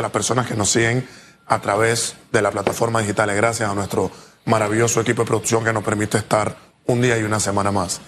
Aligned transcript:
a 0.00 0.02
las 0.02 0.10
personas 0.10 0.46
que 0.46 0.54
nos 0.54 0.70
siguen 0.70 1.06
a 1.46 1.60
través 1.60 2.16
de 2.30 2.42
la 2.42 2.50
plataforma 2.50 3.00
digital. 3.00 3.34
Gracias 3.34 3.68
a 3.68 3.74
nuestro 3.74 4.10
maravilloso 4.44 5.00
equipo 5.00 5.22
de 5.22 5.28
producción 5.28 5.64
que 5.64 5.72
nos 5.72 5.84
permite 5.84 6.18
estar 6.18 6.56
un 6.86 7.00
día 7.00 7.18
y 7.18 7.22
una 7.22 7.40
semana 7.40 7.70
más. 7.70 8.00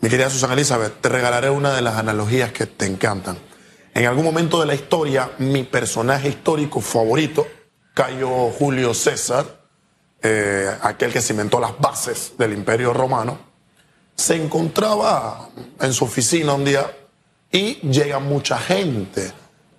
Mi 0.00 0.08
querida 0.08 0.30
Susana 0.30 0.54
Elizabeth, 0.54 1.00
te 1.00 1.08
regalaré 1.08 1.50
una 1.50 1.74
de 1.74 1.82
las 1.82 1.96
analogías 1.96 2.52
que 2.52 2.66
te 2.66 2.86
encantan. 2.86 3.38
En 3.92 4.06
algún 4.06 4.24
momento 4.24 4.60
de 4.60 4.66
la 4.66 4.74
historia, 4.74 5.30
mi 5.38 5.64
personaje 5.64 6.28
histórico 6.28 6.80
favorito, 6.80 7.46
Cayo 7.92 8.50
Julio 8.50 8.94
César, 8.94 9.60
eh, 10.22 10.70
aquel 10.82 11.12
que 11.12 11.20
cimentó 11.20 11.60
las 11.60 11.78
bases 11.78 12.34
del 12.38 12.52
Imperio 12.52 12.92
Romano, 12.92 13.38
se 14.14 14.36
encontraba 14.36 15.48
en 15.80 15.92
su 15.92 16.04
oficina 16.04 16.54
un 16.54 16.64
día 16.64 16.90
y 17.50 17.74
llega 17.88 18.18
mucha 18.18 18.58
gente. 18.58 19.32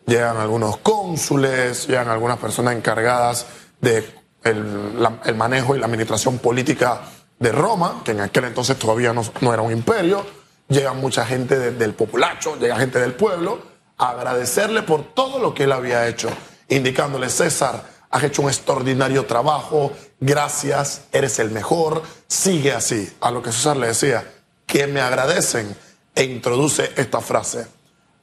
Llegan 0.05 0.37
algunos 0.37 0.77
cónsules, 0.77 1.87
llegan 1.87 2.09
algunas 2.09 2.37
personas 2.37 2.75
encargadas 2.75 3.45
de 3.79 4.21
el, 4.43 5.35
manejo 5.35 5.75
y 5.75 5.79
la 5.79 5.85
administración 5.85 6.39
política 6.39 7.01
de 7.39 7.51
Roma, 7.51 8.01
que 8.03 8.11
en 8.11 8.21
aquel 8.21 8.45
entonces 8.45 8.77
todavía 8.77 9.13
no, 9.13 9.53
era 9.53 9.61
un 9.61 9.71
imperio. 9.71 10.25
Llega 10.67 10.93
mucha 10.93 11.25
gente 11.25 11.71
del 11.71 11.93
populacho, 11.93 12.57
llega 12.57 12.77
gente 12.77 12.99
del 12.99 13.13
pueblo 13.13 13.59
a 13.97 14.09
agradecerle 14.09 14.83
por 14.83 15.13
todo 15.13 15.39
lo 15.39 15.53
que 15.53 15.65
él 15.65 15.71
había 15.71 16.07
hecho, 16.07 16.29
indicándole, 16.69 17.29
César, 17.29 17.83
has 18.09 18.23
hecho 18.23 18.41
un 18.41 18.47
extraordinario 18.49 19.25
trabajo, 19.25 19.91
gracias, 20.19 21.03
eres 21.11 21.39
el 21.39 21.51
mejor, 21.51 22.01
sigue 22.27 22.73
así. 22.73 23.11
A 23.21 23.31
lo 23.31 23.43
que 23.43 23.51
César 23.51 23.77
le 23.77 23.87
decía, 23.87 24.25
que 24.65 24.87
me 24.87 25.01
agradecen, 25.01 25.75
e 26.15 26.23
introduce 26.23 26.91
esta 26.95 27.21
frase, 27.21 27.67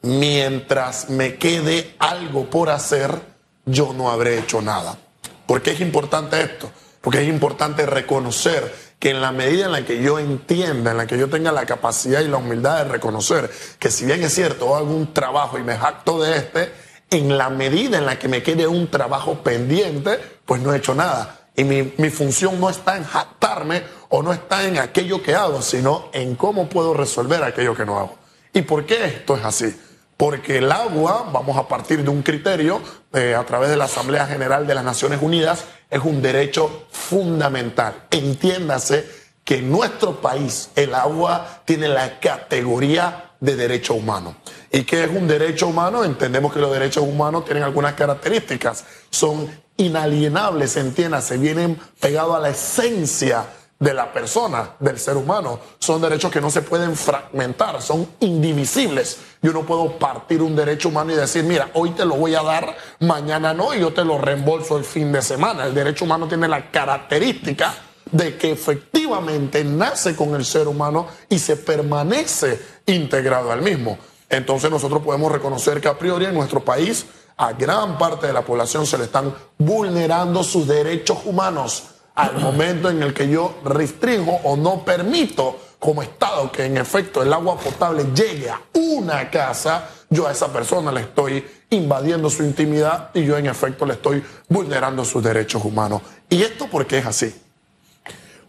mientras 0.02 1.10
me 1.10 1.36
quede 1.36 1.94
algo 1.98 2.48
por 2.50 2.70
hacer, 2.70 3.20
yo 3.64 3.92
no 3.92 4.10
habré 4.10 4.38
hecho 4.38 4.62
nada. 4.62 4.98
¿Por 5.46 5.62
qué 5.62 5.72
es 5.72 5.80
importante 5.80 6.40
esto? 6.40 6.70
Porque 7.00 7.22
es 7.22 7.28
importante 7.28 7.86
reconocer 7.86 8.74
que 8.98 9.10
en 9.10 9.20
la 9.20 9.32
medida 9.32 9.66
en 9.66 9.72
la 9.72 9.84
que 9.84 10.02
yo 10.02 10.18
entienda, 10.18 10.90
en 10.90 10.96
la 10.96 11.06
que 11.06 11.18
yo 11.18 11.28
tenga 11.28 11.52
la 11.52 11.66
capacidad 11.66 12.20
y 12.20 12.28
la 12.28 12.38
humildad 12.38 12.84
de 12.84 12.92
reconocer 12.92 13.50
que 13.78 13.90
si 13.90 14.04
bien 14.04 14.22
es 14.22 14.34
cierto, 14.34 14.74
hago 14.74 14.94
un 14.94 15.12
trabajo 15.12 15.58
y 15.58 15.62
me 15.62 15.76
jacto 15.76 16.20
de 16.20 16.36
este, 16.36 16.72
en 17.10 17.38
la 17.38 17.48
medida 17.48 17.98
en 17.98 18.06
la 18.06 18.18
que 18.18 18.28
me 18.28 18.42
quede 18.42 18.66
un 18.66 18.88
trabajo 18.88 19.42
pendiente, 19.42 20.18
pues 20.44 20.60
no 20.60 20.74
he 20.74 20.78
hecho 20.78 20.94
nada. 20.94 21.48
Y 21.54 21.64
mi, 21.64 21.94
mi 21.96 22.10
función 22.10 22.60
no 22.60 22.70
está 22.70 22.96
en 22.96 23.04
jactarme 23.04 23.82
o 24.08 24.22
no 24.22 24.32
está 24.32 24.64
en 24.64 24.78
aquello 24.78 25.22
que 25.22 25.34
hago, 25.34 25.62
sino 25.62 26.08
en 26.12 26.34
cómo 26.34 26.68
puedo 26.68 26.94
resolver 26.94 27.42
aquello 27.42 27.74
que 27.74 27.84
no 27.84 27.98
hago. 27.98 28.18
¿Y 28.52 28.62
por 28.62 28.84
qué 28.86 29.04
esto 29.04 29.36
es 29.36 29.44
así? 29.44 29.74
Porque 30.18 30.58
el 30.58 30.72
agua, 30.72 31.30
vamos 31.32 31.56
a 31.56 31.68
partir 31.68 32.02
de 32.02 32.10
un 32.10 32.22
criterio 32.22 32.82
eh, 33.14 33.36
a 33.36 33.44
través 33.44 33.70
de 33.70 33.76
la 33.76 33.84
Asamblea 33.84 34.26
General 34.26 34.66
de 34.66 34.74
las 34.74 34.82
Naciones 34.82 35.22
Unidas, 35.22 35.64
es 35.88 36.00
un 36.02 36.20
derecho 36.20 36.86
fundamental. 36.90 37.94
Entiéndase 38.10 39.08
que 39.44 39.58
en 39.58 39.70
nuestro 39.70 40.20
país 40.20 40.70
el 40.74 40.92
agua 40.92 41.62
tiene 41.64 41.86
la 41.86 42.18
categoría 42.18 43.30
de 43.38 43.54
derecho 43.54 43.94
humano. 43.94 44.34
¿Y 44.72 44.82
qué 44.82 45.04
es 45.04 45.10
un 45.10 45.28
derecho 45.28 45.68
humano? 45.68 46.02
Entendemos 46.02 46.52
que 46.52 46.58
los 46.58 46.72
derechos 46.72 47.04
humanos 47.04 47.44
tienen 47.44 47.62
algunas 47.62 47.94
características. 47.94 48.84
Son 49.10 49.48
inalienables, 49.76 50.76
entiéndase, 50.76 51.38
vienen 51.38 51.80
pegados 52.00 52.34
a 52.34 52.40
la 52.40 52.48
esencia 52.48 53.46
de 53.78 53.94
la 53.94 54.12
persona, 54.12 54.74
del 54.80 54.98
ser 54.98 55.16
humano. 55.16 55.60
Son 55.78 56.00
derechos 56.00 56.32
que 56.32 56.40
no 56.40 56.50
se 56.50 56.62
pueden 56.62 56.96
fragmentar, 56.96 57.80
son 57.80 58.08
indivisibles. 58.20 59.18
Yo 59.40 59.52
no 59.52 59.64
puedo 59.64 59.98
partir 59.98 60.42
un 60.42 60.56
derecho 60.56 60.88
humano 60.88 61.12
y 61.12 61.16
decir, 61.16 61.44
mira, 61.44 61.70
hoy 61.74 61.90
te 61.90 62.04
lo 62.04 62.16
voy 62.16 62.34
a 62.34 62.42
dar, 62.42 62.76
mañana 63.00 63.54
no, 63.54 63.72
y 63.74 63.80
yo 63.80 63.92
te 63.92 64.04
lo 64.04 64.18
reembolso 64.18 64.76
el 64.78 64.84
fin 64.84 65.12
de 65.12 65.22
semana. 65.22 65.66
El 65.66 65.74
derecho 65.74 66.04
humano 66.04 66.26
tiene 66.26 66.48
la 66.48 66.70
característica 66.70 67.74
de 68.10 68.36
que 68.36 68.52
efectivamente 68.52 69.62
nace 69.62 70.16
con 70.16 70.34
el 70.34 70.44
ser 70.44 70.66
humano 70.66 71.06
y 71.28 71.38
se 71.38 71.56
permanece 71.56 72.60
integrado 72.86 73.52
al 73.52 73.62
mismo. 73.62 73.98
Entonces 74.28 74.70
nosotros 74.70 75.02
podemos 75.02 75.30
reconocer 75.30 75.80
que 75.80 75.88
a 75.88 75.98
priori 75.98 76.26
en 76.26 76.34
nuestro 76.34 76.64
país 76.64 77.06
a 77.36 77.52
gran 77.52 77.96
parte 77.96 78.26
de 78.26 78.32
la 78.32 78.42
población 78.42 78.86
se 78.86 78.98
le 78.98 79.04
están 79.04 79.32
vulnerando 79.56 80.42
sus 80.42 80.66
derechos 80.66 81.18
humanos 81.24 81.84
al 82.18 82.36
momento 82.40 82.90
en 82.90 83.00
el 83.00 83.14
que 83.14 83.28
yo 83.28 83.60
restringo 83.64 84.40
o 84.42 84.56
no 84.56 84.84
permito 84.84 85.56
como 85.78 86.02
Estado 86.02 86.50
que 86.50 86.64
en 86.64 86.76
efecto 86.76 87.22
el 87.22 87.32
agua 87.32 87.56
potable 87.56 88.06
llegue 88.12 88.50
a 88.50 88.60
una 88.74 89.30
casa, 89.30 89.88
yo 90.10 90.26
a 90.26 90.32
esa 90.32 90.52
persona 90.52 90.90
le 90.90 91.02
estoy 91.02 91.46
invadiendo 91.70 92.28
su 92.28 92.42
intimidad 92.42 93.10
y 93.14 93.24
yo 93.24 93.38
en 93.38 93.46
efecto 93.46 93.86
le 93.86 93.94
estoy 93.94 94.24
vulnerando 94.48 95.04
sus 95.04 95.22
derechos 95.22 95.64
humanos. 95.64 96.02
¿Y 96.28 96.42
esto 96.42 96.66
por 96.66 96.88
qué 96.88 96.98
es 96.98 97.06
así? 97.06 97.32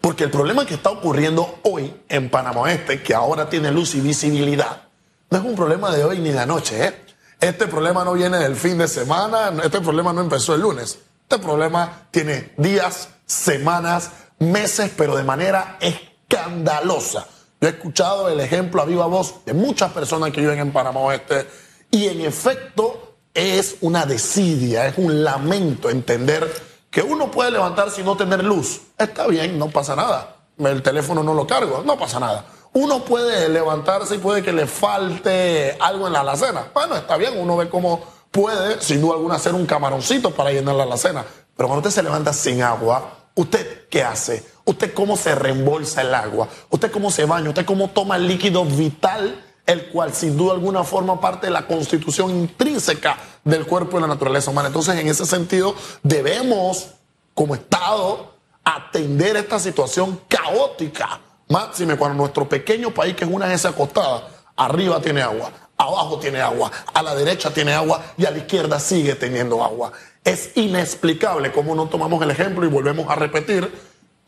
Porque 0.01 0.24
el 0.24 0.31
problema 0.31 0.66
que 0.66 0.74
está 0.74 0.90
ocurriendo 0.90 1.59
hoy 1.62 1.94
en 2.09 2.31
Panamá 2.31 2.74
Este, 2.74 3.03
que 3.03 3.13
ahora 3.13 3.51
tiene 3.51 3.69
luz 3.69 3.94
y 3.94 4.01
visibilidad, 4.01 4.81
no 5.30 5.38
es 5.38 5.44
un 5.44 5.56
problema 5.56 5.91
de 5.91 6.03
hoy 6.03 6.18
ni 6.18 6.31
de 6.31 6.40
anoche. 6.40 6.88
¿eh? 6.88 7.06
Este 7.40 7.68
problema 7.68 8.03
no 8.03 8.13
viene 8.13 8.40
del 8.40 8.56
fin 8.56 8.80
de 8.80 8.88
semana, 8.88 9.53
este 9.63 9.80
problema 9.80 10.12
no 10.12 10.22
empezó 10.22 10.56
el 10.56 10.62
lunes. 10.62 10.97
Este 11.22 11.38
problema 11.38 12.07
tiene 12.09 12.53
días, 12.57 13.09
semanas, 13.29 14.12
meses, 14.40 14.91
pero 14.97 15.16
de 15.16 15.23
manera 15.23 15.78
escandalosa. 15.79 17.28
Yo 17.62 17.67
he 17.67 17.72
escuchado 17.72 18.28
el 18.29 18.40
ejemplo 18.40 18.81
a 18.81 18.85
viva 18.85 19.06
voz 19.06 19.45
de 19.45 19.53
muchas 19.53 19.91
personas 19.91 20.31
que 20.31 20.41
viven 20.41 20.59
en 20.59 20.72
Panamá 20.72 21.00
Oeste 21.01 21.47
y 21.91 22.07
en 22.07 22.22
efecto 22.22 23.18
es 23.34 23.78
una 23.81 24.06
desidia, 24.06 24.88
es 24.88 24.97
un 24.97 25.23
lamento 25.23 25.89
entender 25.89 26.51
que 26.89 27.01
uno 27.01 27.29
puede 27.29 27.51
levantarse 27.51 28.01
y 28.01 28.03
no 28.03 28.18
tener 28.18 28.44
luz. 28.44 28.81
Está 28.97 29.28
bien, 29.28 29.59
no 29.59 29.69
pasa 29.69 29.95
nada. 29.95 30.38
El 30.57 30.81
teléfono 30.81 31.22
no 31.22 31.34
lo 31.34 31.45
cargo, 31.45 31.84
no 31.85 31.97
pasa 31.97 32.19
nada. 32.19 32.45
Uno 32.73 33.03
puede 33.03 33.47
levantarse 33.50 34.16
y 34.16 34.19
puede 34.19 34.41
que 34.41 34.53
le 34.53 34.66
falte 34.66 35.78
algo 35.79 36.07
en 36.07 36.13
la 36.13 36.22
alacena. 36.22 36.68
Bueno, 36.73 36.95
está 36.95 37.18
bien, 37.18 37.38
uno 37.38 37.57
ve 37.57 37.69
cómo 37.69 38.03
puede, 38.31 38.81
sin 38.81 39.01
duda 39.01 39.16
alguna, 39.16 39.35
hacer 39.35 39.53
un 39.53 39.66
camaroncito 39.66 40.31
para 40.31 40.51
llenar 40.51 40.75
la 40.75 40.84
alacena. 40.84 41.23
Pero 41.56 41.68
cuando 41.68 41.88
usted 41.88 42.00
se 42.00 42.03
levanta 42.03 42.31
sin 42.34 42.62
agua, 42.62 43.19
¿Usted 43.39 43.88
qué 43.88 44.03
hace? 44.03 44.44
¿Usted 44.66 44.94
cómo 44.94 45.16
se 45.16 45.33
reembolsa 45.33 46.01
el 46.01 46.13
agua? 46.13 46.50
¿Usted 46.69 46.91
cómo 46.91 47.09
se 47.09 47.23
baña? 47.23 47.47
¿Usted 47.47 47.66
cómo 47.66 47.89
toma 47.89 48.17
el 48.17 48.27
líquido 48.27 48.66
vital, 48.66 49.41
el 49.66 49.88
cual 49.91 50.13
sin 50.13 50.35
duda 50.35 50.51
alguna 50.51 50.83
forma 50.83 51.22
parte 51.22 51.47
de 51.47 51.53
la 51.53 51.66
constitución 51.66 52.31
intrínseca 52.31 53.17
del 53.45 53.66
cuerpo 53.66 53.97
y 53.97 54.01
la 54.01 54.07
naturaleza 54.07 54.51
humana? 54.51 54.67
Entonces, 54.67 55.00
en 55.00 55.07
ese 55.07 55.25
sentido, 55.25 55.73
debemos, 56.03 56.89
como 57.33 57.55
Estado, 57.55 58.33
atender 58.66 59.38
esta 59.38 59.57
situación 59.57 60.19
caótica. 60.27 61.21
Máxime 61.47 61.95
cuando 61.95 62.17
nuestro 62.17 62.50
pequeño 62.50 62.94
país, 62.94 63.16
que 63.16 63.23
es 63.23 63.31
una 63.31 63.53
esa 63.53 63.69
acostada, 63.69 64.27
arriba 64.57 65.00
tiene 65.00 65.21
agua, 65.21 65.50
abajo 65.77 66.19
tiene 66.19 66.41
agua, 66.41 66.69
a 66.94 67.01
la 67.01 67.16
derecha 67.16 67.51
tiene 67.51 67.71
agua 67.71 68.03
y 68.17 68.25
a 68.25 68.31
la 68.31 68.39
izquierda 68.39 68.81
sigue 68.81 69.16
teniendo 69.16 69.63
agua. 69.63 69.94
Es 70.24 70.52
inexplicable 70.56 71.52
cómo 71.52 71.75
no 71.75 71.88
tomamos 71.88 72.22
el 72.24 72.31
ejemplo 72.31 72.66
y 72.66 72.69
volvemos 72.69 73.09
a 73.09 73.16
repetir 73.16 73.72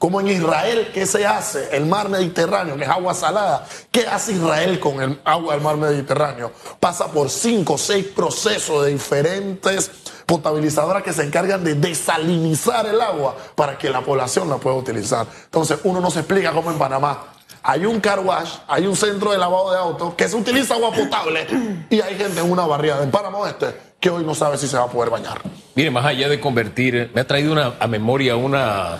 cómo 0.02 0.19
en 0.19 0.29
Israel, 0.29 0.90
¿qué 0.91 1.06
se 1.06 1.28
hace? 1.28 1.75
El 1.78 1.85
mar 1.85 2.09
Mediterráneo, 2.09 2.75
que 2.75 2.85
es 2.85 2.90
agua 2.90 3.13
salada. 3.13 3.68
¿Qué 3.91 4.07
hace 4.07 4.31
Israel 4.31 4.79
con 4.79 5.00
el 5.00 5.22
agua 5.24 5.53
del 5.53 5.62
mar 5.62 5.78
Mediterráneo? 5.78 6.52
Pasa 6.79 7.12
por 7.12 7.29
cinco 7.29 7.74
o 7.74 7.78
seis 7.78 8.07
procesos 8.07 8.84
de 8.84 8.94
diferentes 8.94 9.91
potabilizadoras 10.25 11.03
que 11.03 11.13
se 11.13 11.24
encargan 11.24 11.63
de 11.63 11.75
desalinizar 11.75 12.88
el 12.88 13.00
agua 13.00 13.35
para 13.53 13.78
que 13.78 13.91
la 13.91 14.02
población 14.02 14.50
la 14.50 14.58
pueda 14.58 14.75
utilizar. 14.75 15.28
Entonces, 15.46 15.78
uno 15.84 16.02
no 16.02 16.09
se 16.09 16.22
explica 16.22 16.52
cómo 16.52 16.72
en 16.72 16.79
Panamá 16.79 17.25
hay 17.62 17.85
un 17.85 18.00
car 18.00 18.22
wash, 18.22 18.56
hay 18.68 18.88
un 18.88 18.96
centro 18.96 19.31
de 19.31 19.38
lavado 19.38 19.72
de 19.72 19.78
autos 19.78 20.16
que 20.16 20.28
se 20.28 20.35
utiliza 20.35 20.73
agua 20.73 20.91
potable 20.91 21.46
y 21.91 22.02
hay 22.02 22.18
gente 22.18 22.40
en 22.40 22.52
una 22.52 22.66
barriada 22.66 23.03
en 23.03 23.12
Panamá 23.12 23.47
Este 23.47 23.91
que 24.01 24.09
hoy 24.09 24.25
no 24.25 24.35
sabe 24.35 24.57
si 24.57 24.67
se 24.67 24.75
va 24.75 24.85
a 24.85 24.88
poder 24.88 25.12
bañar. 25.12 25.41
Mire, 25.75 25.91
más 25.91 26.06
allá 26.06 26.28
de 26.28 26.39
convertir, 26.39 27.11
me 27.14 27.22
ha 27.22 27.28
traído 27.28 27.53
una, 27.53 27.76
a 27.79 27.87
memoria 27.87 28.35
una, 28.35 28.99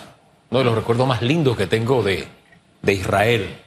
uno 0.50 0.60
de 0.60 0.64
los 0.64 0.76
recuerdos 0.76 1.08
más 1.08 1.24
lindos 1.24 1.58
que 1.58 1.66
tengo 1.68 2.04
de, 2.04 2.28
de 2.84 2.94
Israel. 2.94 3.58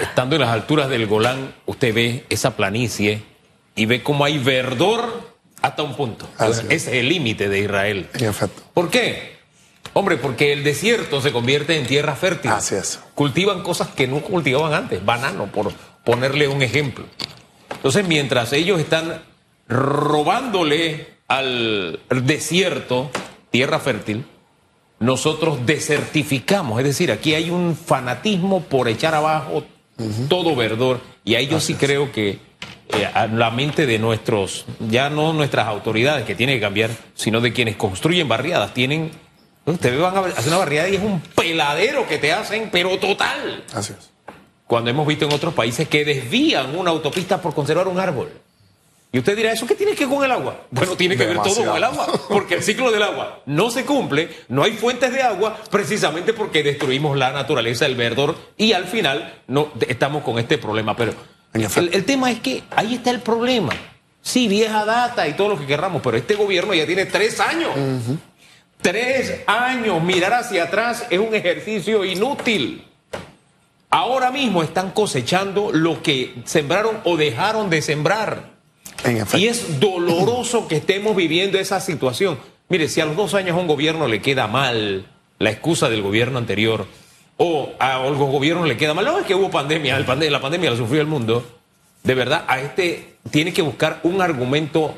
Estando 0.00 0.34
en 0.36 0.40
las 0.40 0.50
alturas 0.50 0.88
del 0.88 1.06
Golán, 1.06 1.54
usted 1.66 1.94
ve 1.94 2.24
esa 2.30 2.56
planicie 2.56 3.22
y 3.76 3.84
ve 3.84 4.02
cómo 4.02 4.24
hay 4.24 4.38
verdor 4.38 5.36
hasta 5.60 5.82
un 5.82 5.94
punto. 5.94 6.26
Ese 6.40 6.74
es 6.74 6.86
el 6.86 7.10
límite 7.10 7.50
de 7.50 7.60
Israel. 7.60 8.08
En 8.14 8.24
efecto. 8.24 8.62
¿Por 8.72 8.88
qué? 8.88 9.36
Hombre, 9.92 10.16
porque 10.16 10.54
el 10.54 10.64
desierto 10.64 11.20
se 11.20 11.30
convierte 11.30 11.78
en 11.78 11.86
tierra 11.86 12.16
fértil. 12.16 12.50
Así 12.50 12.74
es. 12.74 13.00
Cultivan 13.14 13.62
cosas 13.62 13.88
que 13.88 14.08
no 14.08 14.20
cultivaban 14.20 14.72
antes, 14.72 15.04
banano, 15.04 15.46
por 15.52 15.72
ponerle 16.04 16.48
un 16.48 16.62
ejemplo. 16.62 17.04
Entonces, 17.70 18.08
mientras 18.08 18.54
ellos 18.54 18.80
están 18.80 19.22
robándole 19.68 21.08
al 21.28 22.00
desierto 22.08 23.10
tierra 23.50 23.80
fértil, 23.80 24.24
nosotros 24.98 25.66
desertificamos. 25.66 26.78
Es 26.78 26.84
decir, 26.84 27.12
aquí 27.12 27.34
hay 27.34 27.50
un 27.50 27.76
fanatismo 27.76 28.62
por 28.62 28.88
echar 28.88 29.14
abajo 29.14 29.64
todo 30.28 30.54
verdor. 30.56 31.00
Y 31.24 31.34
ahí 31.34 31.46
yo 31.46 31.60
sí 31.60 31.74
creo 31.74 32.12
que 32.12 32.38
eh, 32.88 33.06
a 33.12 33.26
la 33.26 33.50
mente 33.50 33.86
de 33.86 33.98
nuestros, 33.98 34.64
ya 34.80 35.10
no 35.10 35.32
nuestras 35.32 35.66
autoridades 35.66 36.24
que 36.24 36.34
tienen 36.34 36.56
que 36.56 36.60
cambiar, 36.60 36.90
sino 37.14 37.40
de 37.40 37.52
quienes 37.52 37.76
construyen 37.76 38.28
barriadas. 38.28 38.74
Tienen, 38.74 39.10
ustedes 39.64 40.00
van 40.00 40.16
a 40.16 40.20
hacer 40.20 40.48
una 40.48 40.58
barriada 40.58 40.88
y 40.88 40.96
es 40.96 41.02
un 41.02 41.20
peladero 41.20 42.06
que 42.06 42.18
te 42.18 42.32
hacen, 42.32 42.70
pero 42.70 42.98
total. 42.98 43.64
Así 43.74 43.92
es. 43.98 44.10
Cuando 44.66 44.90
hemos 44.90 45.06
visto 45.06 45.26
en 45.26 45.32
otros 45.32 45.54
países 45.54 45.88
que 45.88 46.04
desvían 46.04 46.76
una 46.76 46.90
autopista 46.90 47.40
por 47.40 47.54
conservar 47.54 47.86
un 47.86 48.00
árbol. 48.00 48.32
Y 49.12 49.18
usted 49.18 49.36
dirá, 49.36 49.52
¿eso 49.52 49.66
qué 49.66 49.74
tiene 49.74 49.94
que 49.94 50.04
ver 50.04 50.14
con 50.14 50.24
el 50.24 50.32
agua? 50.32 50.66
Bueno, 50.70 50.96
tiene 50.96 51.16
que 51.16 51.24
ver 51.24 51.38
todo 51.38 51.64
con 51.64 51.76
el 51.76 51.84
agua, 51.84 52.06
porque 52.28 52.54
el 52.54 52.62
ciclo 52.62 52.90
del 52.90 53.02
agua 53.02 53.40
no 53.46 53.70
se 53.70 53.84
cumple, 53.84 54.28
no 54.48 54.62
hay 54.62 54.72
fuentes 54.72 55.12
de 55.12 55.22
agua, 55.22 55.56
precisamente 55.70 56.32
porque 56.32 56.62
destruimos 56.62 57.16
la 57.16 57.32
naturaleza, 57.32 57.86
el 57.86 57.94
verdor, 57.94 58.36
y 58.56 58.72
al 58.72 58.84
final 58.84 59.42
no 59.46 59.72
estamos 59.88 60.22
con 60.22 60.38
este 60.38 60.58
problema. 60.58 60.96
Pero 60.96 61.14
el, 61.54 61.90
el 61.94 62.04
tema 62.04 62.30
es 62.30 62.40
que 62.40 62.64
ahí 62.70 62.96
está 62.96 63.10
el 63.10 63.20
problema. 63.20 63.72
Sí, 64.20 64.48
vieja 64.48 64.84
data 64.84 65.28
y 65.28 65.34
todo 65.34 65.50
lo 65.50 65.58
que 65.58 65.66
querramos, 65.66 66.02
pero 66.02 66.16
este 66.16 66.34
gobierno 66.34 66.74
ya 66.74 66.84
tiene 66.84 67.06
tres 67.06 67.38
años. 67.38 67.70
Tres 68.82 69.44
años. 69.46 70.02
Mirar 70.02 70.34
hacia 70.34 70.64
atrás 70.64 71.06
es 71.10 71.20
un 71.20 71.32
ejercicio 71.32 72.04
inútil. 72.04 72.84
Ahora 73.88 74.32
mismo 74.32 74.64
están 74.64 74.90
cosechando 74.90 75.70
lo 75.72 76.02
que 76.02 76.34
sembraron 76.44 77.00
o 77.04 77.16
dejaron 77.16 77.70
de 77.70 77.80
sembrar. 77.82 78.55
Y 79.34 79.46
es 79.46 79.80
doloroso 79.80 80.68
que 80.68 80.76
estemos 80.76 81.14
viviendo 81.16 81.58
esa 81.58 81.80
situación. 81.80 82.38
Mire, 82.68 82.88
si 82.88 83.00
a 83.00 83.06
los 83.06 83.16
dos 83.16 83.34
años 83.34 83.56
a 83.56 83.60
un 83.60 83.66
gobierno 83.66 84.08
le 84.08 84.20
queda 84.20 84.46
mal 84.48 85.06
la 85.38 85.50
excusa 85.50 85.88
del 85.88 86.02
gobierno 86.02 86.38
anterior, 86.38 86.86
o 87.36 87.70
a 87.78 87.98
los 87.98 88.18
gobiernos 88.18 88.66
le 88.66 88.76
queda 88.76 88.94
mal, 88.94 89.04
no 89.04 89.18
es 89.18 89.26
que 89.26 89.34
hubo 89.34 89.50
pandemia, 89.50 89.98
la 89.98 90.40
pandemia 90.40 90.70
la 90.70 90.76
sufrió 90.76 91.00
el 91.00 91.06
mundo, 91.06 91.44
de 92.02 92.14
verdad, 92.14 92.44
a 92.46 92.60
este 92.60 93.16
tiene 93.30 93.52
que 93.52 93.62
buscar 93.62 94.00
un 94.04 94.22
argumento 94.22 94.94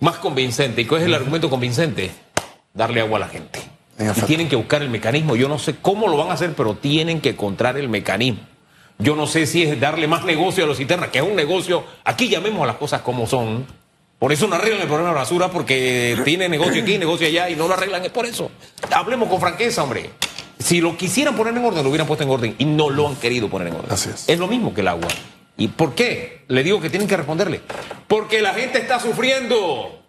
más 0.00 0.16
convincente. 0.18 0.82
¿Y 0.82 0.84
cuál 0.84 1.02
es 1.02 1.08
el 1.08 1.14
argumento 1.14 1.50
convincente? 1.50 2.10
Darle 2.74 3.00
agua 3.00 3.18
a 3.18 3.20
la 3.20 3.28
gente. 3.28 3.60
Y 3.98 4.20
tienen 4.22 4.48
que 4.48 4.56
buscar 4.56 4.82
el 4.82 4.90
mecanismo. 4.90 5.36
Yo 5.36 5.48
no 5.48 5.58
sé 5.58 5.76
cómo 5.80 6.08
lo 6.08 6.16
van 6.16 6.30
a 6.30 6.34
hacer, 6.34 6.54
pero 6.54 6.74
tienen 6.74 7.20
que 7.20 7.30
encontrar 7.30 7.76
el 7.76 7.88
mecanismo. 7.88 8.40
Yo 9.02 9.16
no 9.16 9.26
sé 9.26 9.46
si 9.46 9.64
es 9.64 9.80
darle 9.80 10.06
más 10.06 10.24
negocio 10.24 10.62
a 10.62 10.66
los 10.66 10.76
cisternas, 10.76 11.10
que 11.10 11.18
es 11.18 11.24
un 11.24 11.34
negocio, 11.34 11.84
aquí 12.04 12.28
llamemos 12.28 12.62
a 12.62 12.66
las 12.66 12.76
cosas 12.76 13.00
como 13.00 13.26
son. 13.26 13.66
Por 14.18 14.32
eso 14.32 14.46
no 14.46 14.54
arreglan 14.54 14.82
el 14.82 14.86
problema 14.86 15.08
de 15.08 15.14
la 15.14 15.20
basura, 15.22 15.50
porque 15.50 16.16
tiene 16.24 16.48
negocio 16.48 16.82
aquí, 16.82 16.98
negocio 16.98 17.26
allá, 17.26 17.50
y 17.50 17.56
no 17.56 17.66
lo 17.66 17.74
arreglan, 17.74 18.04
es 18.04 18.12
por 18.12 18.26
eso. 18.26 18.52
Hablemos 18.92 19.28
con 19.28 19.40
franqueza, 19.40 19.82
hombre. 19.82 20.10
Si 20.60 20.80
lo 20.80 20.96
quisieran 20.96 21.34
poner 21.34 21.56
en 21.56 21.64
orden, 21.64 21.82
lo 21.82 21.88
hubieran 21.88 22.06
puesto 22.06 22.22
en 22.22 22.30
orden, 22.30 22.54
y 22.58 22.64
no 22.64 22.90
lo 22.90 23.08
han 23.08 23.16
querido 23.16 23.48
poner 23.48 23.68
en 23.68 23.74
orden. 23.74 23.90
Así 23.90 24.10
es. 24.10 24.28
Es 24.28 24.38
lo 24.38 24.46
mismo 24.46 24.72
que 24.72 24.82
el 24.82 24.88
agua. 24.88 25.08
¿Y 25.56 25.66
por 25.66 25.96
qué? 25.96 26.44
Le 26.46 26.62
digo 26.62 26.80
que 26.80 26.88
tienen 26.88 27.08
que 27.08 27.16
responderle. 27.16 27.60
Porque 28.06 28.40
la 28.40 28.54
gente 28.54 28.78
está 28.78 29.00
sufriendo. 29.00 30.01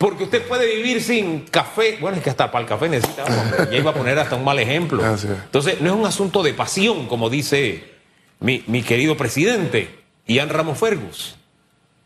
Porque 0.00 0.24
usted 0.24 0.48
puede 0.48 0.64
vivir 0.76 1.02
sin 1.02 1.40
café. 1.40 1.98
Bueno, 2.00 2.16
es 2.16 2.22
que 2.22 2.30
hasta 2.30 2.50
para 2.50 2.62
el 2.62 2.66
café 2.66 2.88
necesita 2.88 3.22
agua. 3.22 3.68
Ya 3.70 3.76
iba 3.76 3.90
a 3.90 3.94
poner 3.94 4.18
hasta 4.18 4.34
un 4.34 4.44
mal 4.44 4.58
ejemplo. 4.58 5.04
Entonces, 5.04 5.82
no 5.82 5.90
es 5.90 5.94
un 5.94 6.06
asunto 6.06 6.42
de 6.42 6.54
pasión, 6.54 7.06
como 7.06 7.28
dice 7.28 7.84
mi, 8.38 8.64
mi 8.66 8.82
querido 8.82 9.18
presidente, 9.18 10.02
Ian 10.26 10.48
Ramos 10.48 10.78
Fergus. 10.78 11.36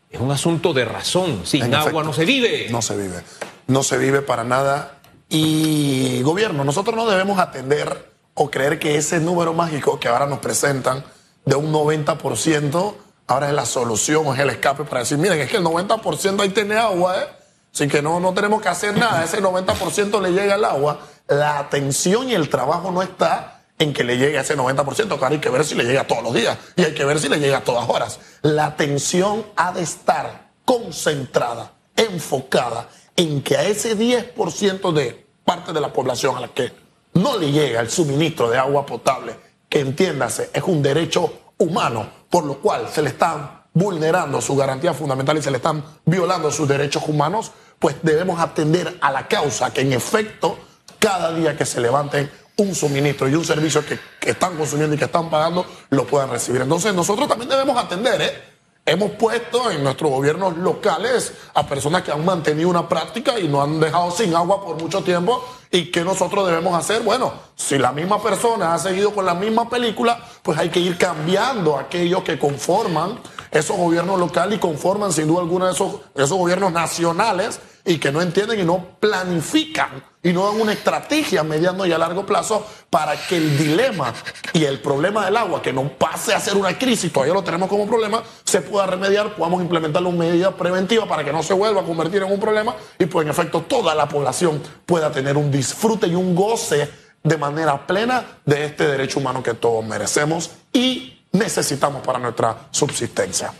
Es 0.09 0.19
un 0.19 0.29
asunto 0.29 0.73
de 0.73 0.83
razón. 0.83 1.43
Sin 1.45 1.73
agua 1.73 2.03
no 2.03 2.11
se 2.11 2.25
vive. 2.25 2.67
No 2.69 2.81
se 2.81 2.97
vive. 2.97 3.23
No 3.67 3.81
se 3.81 3.97
vive 3.97 4.21
para 4.21 4.43
nada. 4.43 4.99
Y 5.29 6.21
gobierno, 6.23 6.65
nosotros 6.65 6.97
no 6.97 7.05
debemos 7.05 7.39
atender 7.39 8.11
o 8.33 8.51
creer 8.51 8.77
que 8.77 8.97
ese 8.97 9.21
número 9.21 9.53
mágico 9.53 10.01
que 10.01 10.09
ahora 10.09 10.25
nos 10.25 10.39
presentan 10.39 11.05
de 11.45 11.55
un 11.55 11.71
90%, 11.71 12.93
ahora 13.27 13.47
es 13.47 13.53
la 13.53 13.65
solución, 13.65 14.33
es 14.33 14.39
el 14.39 14.49
escape 14.49 14.83
para 14.83 14.99
decir, 14.99 15.17
miren, 15.17 15.39
es 15.39 15.49
que 15.49 15.55
el 15.55 15.63
90% 15.63 16.41
ahí 16.41 16.49
tiene 16.49 16.75
agua, 16.75 17.21
¿eh? 17.21 17.27
Así 17.75 17.89
que 17.89 18.01
no, 18.01 18.21
no 18.21 18.33
tenemos 18.33 18.61
que 18.61 18.69
hacer 18.69 18.97
nada, 18.97 19.21
ese 19.25 19.43
90% 19.43 20.21
le 20.21 20.31
llega 20.31 20.55
el 20.55 20.63
agua. 20.63 20.97
La 21.27 21.59
atención 21.59 22.29
y 22.29 22.33
el 22.33 22.47
trabajo 22.47 22.89
no 22.89 23.01
está 23.01 23.65
en 23.77 23.91
que 23.91 24.05
le 24.05 24.17
llegue 24.17 24.37
a 24.37 24.43
ese 24.43 24.55
90%, 24.55 25.17
claro, 25.17 25.33
hay 25.33 25.41
que 25.41 25.49
ver 25.49 25.65
si 25.65 25.75
le 25.75 25.83
llega 25.83 26.07
todos 26.07 26.23
los 26.23 26.33
días 26.33 26.57
y 26.77 26.85
hay 26.85 26.93
que 26.93 27.03
ver 27.03 27.19
si 27.19 27.27
le 27.27 27.37
llega 27.37 27.57
a 27.57 27.63
todas 27.65 27.89
horas. 27.89 28.21
La 28.43 28.67
atención 28.67 29.45
ha 29.57 29.73
de 29.73 29.81
estar 29.81 30.51
concentrada, 30.63 31.73
enfocada 31.97 32.87
en 33.17 33.43
que 33.43 33.57
a 33.57 33.63
ese 33.65 33.97
10% 33.97 34.93
de 34.93 35.27
parte 35.43 35.73
de 35.73 35.81
la 35.81 35.91
población 35.91 36.37
a 36.37 36.39
la 36.39 36.47
que 36.47 36.71
no 37.15 37.37
le 37.37 37.51
llega 37.51 37.81
el 37.81 37.89
suministro 37.89 38.49
de 38.49 38.57
agua 38.57 38.85
potable, 38.85 39.35
que 39.67 39.81
entiéndase, 39.81 40.49
es 40.53 40.63
un 40.63 40.81
derecho 40.81 41.29
humano, 41.57 42.09
por 42.29 42.45
lo 42.45 42.61
cual 42.61 42.87
se 42.89 43.01
le 43.01 43.09
están 43.09 43.65
vulnerando 43.75 44.39
su 44.39 44.55
garantía 44.55 44.93
fundamental 44.93 45.37
y 45.37 45.41
se 45.41 45.51
le 45.51 45.57
están 45.57 45.83
violando 46.05 46.49
sus 46.49 46.67
derechos 46.67 47.03
humanos, 47.07 47.51
pues 47.79 47.95
debemos 48.01 48.39
atender 48.39 48.97
a 49.01 49.11
la 49.11 49.27
causa 49.27 49.71
que 49.71 49.81
en 49.81 49.93
efecto 49.93 50.57
cada 50.99 51.33
día 51.33 51.57
que 51.57 51.65
se 51.65 51.81
levanten 51.81 52.29
un 52.57 52.73
suministro 52.73 53.27
y 53.27 53.35
un 53.35 53.45
servicio 53.45 53.85
que, 53.85 53.99
que 54.19 54.31
están 54.31 54.55
consumiendo 54.57 54.95
y 54.95 54.97
que 54.97 55.05
están 55.05 55.29
pagando 55.29 55.65
lo 55.89 56.05
puedan 56.05 56.29
recibir. 56.29 56.61
Entonces 56.61 56.93
nosotros 56.93 57.27
también 57.27 57.49
debemos 57.49 57.77
atender, 57.77 58.21
¿eh? 58.21 58.55
Hemos 58.87 59.13
puesto 59.13 59.71
en 59.71 59.83
nuestros 59.83 60.11
gobiernos 60.11 60.57
locales 60.57 61.33
a 61.55 61.65
personas 61.65 62.03
que 62.03 62.11
han 62.11 62.23
mantenido 62.23 62.69
una 62.69 62.87
práctica 62.87 63.39
y 63.39 63.47
no 63.47 63.63
han 63.63 63.79
dejado 63.79 64.11
sin 64.11 64.35
agua 64.35 64.63
por 64.63 64.79
mucho 64.79 65.03
tiempo. 65.03 65.43
¿Y 65.71 65.89
qué 65.89 66.03
nosotros 66.03 66.45
debemos 66.45 66.77
hacer? 66.77 67.01
Bueno, 67.01 67.33
si 67.55 67.79
la 67.79 67.91
misma 67.91 68.21
persona 68.21 68.75
ha 68.75 68.77
seguido 68.77 69.11
con 69.11 69.25
la 69.25 69.33
misma 69.33 69.67
película, 69.67 70.19
pues 70.43 70.59
hay 70.59 70.69
que 70.69 70.79
ir 70.79 70.99
cambiando 70.99 71.79
aquellos 71.79 72.21
que 72.21 72.37
conforman 72.37 73.19
esos 73.55 73.77
gobiernos 73.77 74.19
locales 74.19 74.57
y 74.57 74.59
conforman 74.59 75.13
sin 75.13 75.27
duda 75.27 75.39
alguna 75.39 75.71
esos, 75.71 76.01
esos 76.13 76.37
gobiernos 76.37 76.73
nacionales 76.73 77.61
y 77.85 77.99
que 77.99 78.11
no 78.11 78.21
entienden 78.21 78.59
y 78.59 78.63
no 78.63 78.97
planifican 78.99 80.03
y 80.21 80.33
no 80.33 80.45
dan 80.45 80.59
una 80.59 80.73
estrategia 80.73 81.41
mediano 81.41 81.85
y 81.85 81.93
a 81.93 81.97
largo 81.97 82.25
plazo 82.25 82.65
para 82.89 83.15
que 83.15 83.37
el 83.37 83.57
dilema 83.57 84.13
y 84.51 84.65
el 84.65 84.81
problema 84.81 85.23
del 85.23 85.37
agua, 85.37 85.61
que 85.61 85.71
no 85.71 85.87
pase 85.87 86.33
a 86.33 86.39
ser 86.39 86.57
una 86.57 86.77
crisis, 86.77 87.13
todavía 87.13 87.33
lo 87.33 87.43
tenemos 87.43 87.69
como 87.69 87.87
problema, 87.87 88.23
se 88.43 88.59
pueda 88.61 88.87
remediar, 88.87 89.35
podamos 89.35 89.61
implementar 89.61 90.03
una 90.03 90.17
medida 90.17 90.51
preventiva 90.51 91.07
para 91.07 91.23
que 91.23 91.31
no 91.31 91.41
se 91.41 91.53
vuelva 91.53 91.81
a 91.81 91.85
convertir 91.85 92.23
en 92.23 92.31
un 92.33 92.39
problema 92.39 92.75
y 92.99 93.05
pues 93.05 93.23
en 93.23 93.31
efecto 93.31 93.61
toda 93.61 93.95
la 93.95 94.09
población 94.09 94.61
pueda 94.85 95.11
tener 95.11 95.37
un 95.37 95.49
disfrute 95.49 96.07
y 96.07 96.15
un 96.15 96.35
goce 96.35 96.89
de 97.23 97.37
manera 97.37 97.87
plena 97.87 98.39
de 98.45 98.65
este 98.65 98.85
derecho 98.85 99.19
humano 99.19 99.41
que 99.41 99.53
todos 99.53 99.85
merecemos 99.85 100.51
y 100.73 101.14
necesitamos 101.35 102.01
para 102.01 102.19
nuestra 102.19 102.67
subsistencia. 102.71 103.53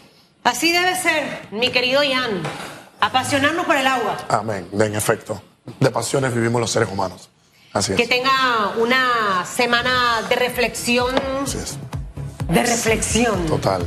Así 0.44 0.72
debe 0.72 0.95
ser, 0.95 1.48
mi 1.51 1.72
querido 1.72 2.04
Ian. 2.04 2.42
Apasionarnos 3.00 3.66
por 3.66 3.75
el 3.75 3.88
agua. 3.88 4.18
Amén, 4.30 4.68
en 4.72 4.95
efecto. 4.95 5.41
De 5.79 5.89
pasiones 5.89 6.34
vivimos 6.34 6.62
los 6.62 6.72
seres 6.72 6.89
humanos. 6.91 7.29
Así 7.74 7.91
es. 7.91 7.98
Que 7.98 8.08
tenga 8.08 8.74
una 8.77 9.46
semana 9.46 10.22
de 10.29 10.36
reflexión. 10.36 11.13
Así 11.44 11.58
es. 11.58 11.77
De 12.48 12.63
reflexión. 12.63 13.46
Total. 13.48 13.84